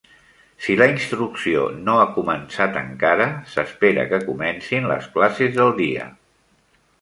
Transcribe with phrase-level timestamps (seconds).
[0.67, 6.09] Si la instrucció no ha començat encara, s'espera que comencin les classes del dia.